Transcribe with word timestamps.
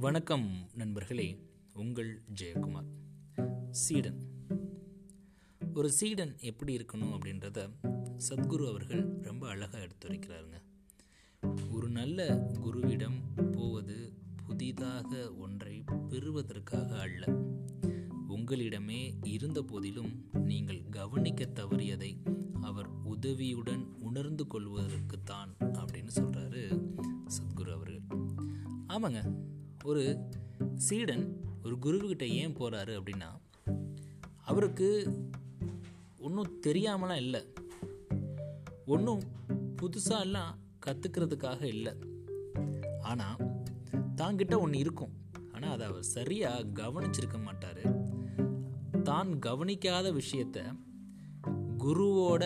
வணக்கம் 0.00 0.50
நண்பர்களே 0.74 1.46
உங்கள் 1.72 2.22
ஜெயக்குமார். 2.40 2.86
சீடன். 3.70 4.26
ஒரு 5.74 5.90
சீடன் 5.90 6.36
எப்படி 6.38 6.76
இருக்கணும் 6.76 7.18
அப்படின்றத 7.18 7.70
சத்குரு 8.28 8.68
அவர்கள் 8.68 9.18
ரொம்ப 9.22 9.48
அழகாக 9.48 9.86
எடுத்துரைக்கிறாருங்க. 9.86 10.62
ஒரு 11.70 11.88
நல்ல 11.88 12.48
குருவிடம் 12.64 13.50
போவது 13.52 14.12
புதிதாக 14.46 15.34
ஒன்றை 15.34 15.84
பெறுவதற்காக 16.08 17.00
அல்ல. 17.00 17.24
உங்களிடமே 18.28 19.14
இருந்த 19.22 19.62
போதிலும் 19.62 20.28
நீங்கள் 20.32 20.88
கவனிக்க 20.90 21.44
தவறியதை 21.44 22.16
அவர் 22.60 22.88
உதவியுடன் 22.88 23.94
உணர்ந்து 24.00 24.44
கொள்வதற்குத்தான் 24.44 25.54
அப்படின்னு 25.60 26.10
சொல்கிறாரு 26.14 26.92
சத்குரு 27.26 27.72
அவர்கள். 27.72 28.02
ஆமாங்க 28.88 29.46
ஒரு 29.88 30.04
சீடன் 30.86 31.24
ஒரு 31.64 31.74
குருவுக்கிட்ட 31.84 32.26
ஏன் 32.40 32.56
போகிறாரு 32.58 32.92
அப்படின்னா 32.98 33.30
அவருக்கு 34.50 34.88
ஒன்றும் 36.26 36.52
தெரியாமலாம் 36.66 37.22
இல்லை. 37.24 37.40
ஒன்றும் 38.86 39.22
புதுசாக 39.80 40.26
எல்லாம் 40.26 40.52
கற்றுக்கிறதுக்காக 40.86 41.62
இல்லை. 41.74 41.92
ஆனால் 43.00 43.40
தாங்கிட்ட 44.16 44.54
ஒன்று 44.60 44.78
இருக்கும். 44.78 45.14
ஆனால் 45.52 45.72
அதை 45.74 45.86
அவர் 45.86 46.06
சரியாக 46.16 46.68
கவனிச்சிருக்க 46.80 47.38
மாட்டார். 47.44 47.82
தான் 49.02 49.30
கவனிக்காத 49.38 50.06
விஷயத்த 50.20 50.58
குருவோட 51.84 52.44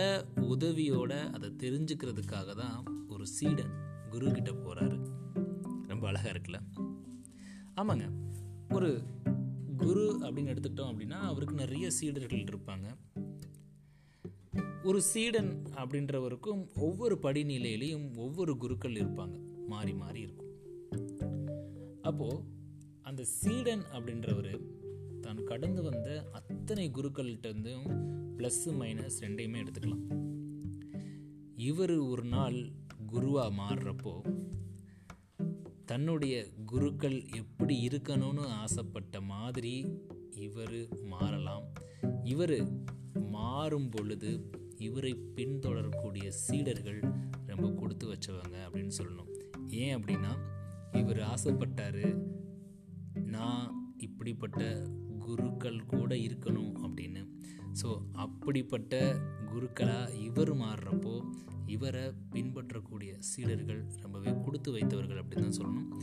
உதவியோட 0.52 1.12
அதை 1.32 1.48
தெரிஞ்சுக்கிறதுக்காக 1.64 2.54
தான் 2.54 2.78
ஒரு 3.08 3.26
சீடன் 3.36 3.74
குரு 4.10 4.26
கிட்ட 4.30 4.50
போகிறாரு 4.64 4.98
ரொம்ப 5.86 6.04
அழகாக 6.08 6.32
இருக்குல்ல? 6.34 6.60
ஆமாங்க. 7.76 8.10
ஒரு 8.70 9.02
குரு 9.76 10.18
அப்படின்னு 10.20 10.52
எடுத்துக்கிட்டோம் 10.52 10.90
அப்படின்னா 10.92 11.20
அவருக்கு 11.30 11.54
நிறைய 11.54 11.90
சீடர்கள் 11.90 12.44
இருப்பாங்க. 12.44 12.86
ஒரு 14.84 15.02
சீடன் 15.02 15.62
அப்படின்றவருக்கும் 15.74 16.66
ஒவ்வொரு 16.74 17.18
படிநிலையிலையும் 17.22 18.16
ஒவ்வொரு 18.16 18.56
குருக்கள் 18.56 18.92
இருப்பாங்க. 18.92 19.66
மாறி 19.66 19.94
மாறி 19.94 20.20
இருக்கும். 20.20 20.50
அப்போ 22.02 22.44
அந்த 23.02 23.24
சீடன் 23.24 23.82
அப்படின்றவர் 23.92 24.60
தான் 25.20 25.44
கடந்து 25.44 25.82
வந்த 25.82 26.30
அத்தனை 26.32 26.90
குருக்கள்கிட்ட 26.90 27.46
இருந்தும் 27.46 27.86
ப்ளஸ் 28.38 28.66
மைனஸ் 28.66 29.18
ரெண்டையுமே 29.20 29.64
எடுத்துக்கலாம். 29.64 30.04
இவர் 31.56 31.98
ஒரு 31.98 32.24
நாள் 32.24 32.70
குருவாக 33.06 33.62
மாறுறப்போ 33.62 34.40
தன்னுடைய 35.92 36.34
குருக்கள் 36.66 37.16
எப்படி 37.34 37.74
இருக்கணும்னு 37.86 38.44
ஆசைப்பட்ட 38.60 39.20
மாதிரி 39.20 39.72
இவர் 40.36 40.76
மாறலாம். 41.04 41.64
இவர் 42.24 42.58
மாறும் 43.26 43.88
பொழுது 43.88 44.30
இவரை 44.78 45.12
பின்தொடரக்கூடிய 45.34 46.28
சீடர்கள் 46.28 47.00
ரொம்ப 47.46 47.70
கொடுத்து 47.70 48.06
வச்சவங்க 48.12 48.56
அப்படின்னு 48.66 48.92
சொல்லணும். 49.00 49.30
ஏன் 49.68 49.96
அப்படின்னா 49.96 50.32
இவர் 50.92 51.20
ஆசைப்பட்டார் 51.20 52.04
நான் 53.14 53.94
இப்படிப்பட்ட 53.98 54.82
குருக்கள் 55.18 55.86
கூட 55.86 56.14
இருக்கணும் 56.14 56.74
அப்படின்னு. 56.86 57.22
ஸோ 57.82 57.90
அப்படிப்பட்ட 58.12 59.20
குருக்களாக 59.52 60.14
இவர் 60.14 60.56
மாறுறப்போ 60.56 61.24
இவரை 61.66 62.12
பின்பற்றக்கூடிய 62.30 63.16
சீடர்கள் 63.18 63.84
ரொம்பவே 64.00 64.34
கொடுத்து 64.44 64.72
வைத்தவர்கள் 64.72 65.24
அப்படின்னு 65.24 65.48
தான் 65.48 65.58
சொல்லணும். 65.58 66.02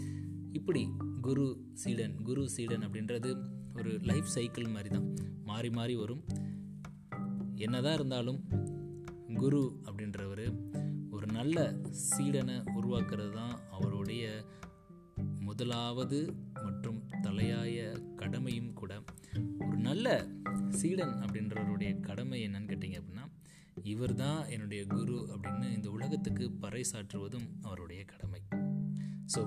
இப்படி 0.52 0.89
குரு 1.22 1.69
சீடன் 1.73 2.22
குரு 2.22 2.50
சீடன் 2.50 2.81
அப்படின்றது 2.81 3.29
ஒரு 3.78 4.00
லைஃப் 4.00 4.25
சைக்கிள் 4.25 4.68
மாதிரி 4.68 4.90
தான். 4.90 5.13
மாறி 5.44 5.69
மாறி 5.69 5.96
வரும். 5.96 6.24
என்னதான் 7.56 7.94
இருந்தாலும் 7.94 8.47
குரு 9.34 9.81
அப்படின்றவர் 9.84 10.45
ஒரு 11.12 11.28
நல்ல 11.31 11.75
சீடனை 12.18 12.63
உருவாக்குறது 12.81 13.29
தான் 13.29 13.59
அவருடைய 13.72 14.45
முதலாவது 15.40 16.34
மற்றும் 16.63 17.03
தலையாய 17.22 18.00
கடமையும் 18.16 18.74
கூட. 18.74 19.01
ஒரு 19.59 19.78
நல்ல 19.78 20.28
சீடன் 20.69 21.13
அப்படின்றவருடைய 21.13 22.00
கடமை 22.00 22.47
என்னன்னு 22.47 22.69
கேட்டிங்க 22.72 23.00
அப்படின்னா 23.02 23.25
இவர் 23.84 24.16
தான் 24.16 24.50
என்னுடைய 24.50 24.85
குரு 24.85 25.30
அப்படின்னு 25.34 25.74
இந்த 25.74 25.90
உலகத்துக்கு 25.90 26.52
பறைசாற்றுவதும் 26.62 27.47
அவருடைய 27.62 28.06
கடமை. 28.06 28.41
ஸோ 29.35 29.41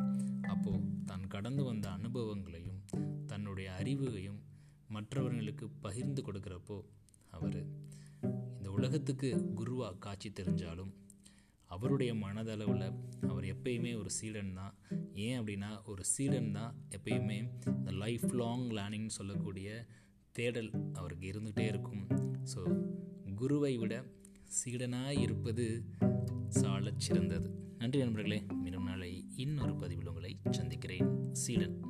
அப்போது 0.43 1.05
தான் 1.05 1.27
கடந்து 1.29 1.65
வந்த 1.65 1.91
அனுபவங்களையும் 1.91 2.83
தன்னுடைய 3.27 3.73
அறிவையும் 3.83 4.41
மற்றவர்களுக்கு 4.89 5.69
பகிர்ந்து 5.69 6.23
கொடுக்குறப்போ 6.23 6.85
அவர் 7.31 7.67
இந்த 8.57 8.71
உலகத்துக்கு 8.71 9.53
குருவாக 9.55 9.97
காட்சி 9.97 10.31
தெரிஞ்சாலும் 10.31 10.93
அவருடைய 11.67 12.15
மனதளவில் 12.15 12.93
அவர் 13.29 13.45
எப்பயுமே 13.45 13.99
ஒரு 13.99 14.11
சீடன் 14.11 14.55
தான். 14.55 14.75
ஏன் 15.15 15.41
அப்படின்னா 15.41 15.85
ஒரு 15.85 16.05
சீடன் 16.05 16.53
தான் 16.53 16.75
எப்பயுமே 16.91 17.51
இந்த 17.67 17.91
லைஃப் 17.91 18.27
லாங் 18.33 18.71
லேர்னிங் 18.71 19.07
சொல்லக்கூடிய 19.07 19.87
தேடல் 20.33 20.71
அவருக்கு 20.93 21.31
இருந்துகிட்டே 21.31 21.67
இருக்கும். 21.67 22.07
ஸோ 22.55 22.85
குருவை 23.35 23.77
விட 23.77 24.05
சீடனாக 24.65 25.21
இருப்பது 25.21 25.85
சாலச் 26.49 27.01
சிறந்தது. 27.01 27.51
நன்றி 27.79 27.99
நண்பர்களே. 27.99 28.47
மீண்டும் 28.63 28.85
நாளை 28.85 29.25
இன்னொரு 29.37 29.77
பதிவில் 29.77 30.07
உங்களை 30.07 30.39
சந்திக்கிறேன். 30.51 31.33
சீடன். 31.33 31.81